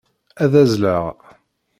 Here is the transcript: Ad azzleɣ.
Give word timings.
Ad 0.43 0.53
azzleɣ. 0.61 1.03